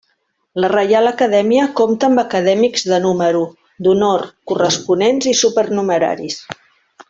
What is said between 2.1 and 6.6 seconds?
acadèmics de número, d'honor, corresponents i supernumeraris.